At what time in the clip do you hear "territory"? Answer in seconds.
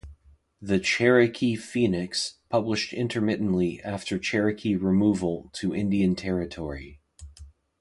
6.15-6.99